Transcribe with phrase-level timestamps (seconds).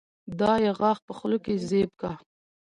[0.39, 2.11] دا يې غاښ په خوله کې زېب کا